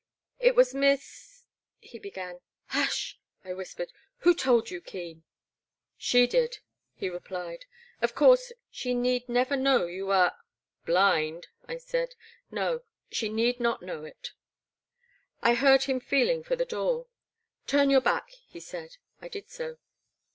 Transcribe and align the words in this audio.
It 0.39 0.55
was 0.55 0.73
Miss 0.73 1.45
he 1.79 1.99
began. 1.99 2.39
*' 2.57 2.65
Hush!'' 2.79 3.19
I 3.45 3.53
whispered. 3.53 3.91
'* 4.07 4.17
Who 4.21 4.33
told 4.33 4.71
you, 4.71 4.81
Keen?*' 4.81 5.21
She 5.95 6.25
did," 6.25 6.57
he 6.95 7.07
replied. 7.07 7.65
*' 7.83 8.01
Of 8.01 8.15
course, 8.15 8.51
she 8.71 8.95
need 8.95 9.29
never 9.29 9.55
know 9.55 9.85
you 9.85 10.09
are 10.09 10.35
'Blind," 10.87 11.49
I 11.67 11.77
said, 11.77 12.15
—No, 12.59 12.81
she 13.11 13.29
need 13.29 13.59
not 13.59 13.83
know 13.83 14.03
it." 14.03 14.31
I 15.43 15.53
heard 15.53 15.83
him 15.83 15.99
feeling 15.99 16.41
for 16.41 16.55
the 16.55 16.65
door. 16.65 17.05
Turn 17.67 17.91
your 17.91 18.01
back," 18.01 18.27
he 18.31 18.59
said. 18.59 18.97
I 19.21 19.27
did 19.27 19.51
so. 19.51 19.77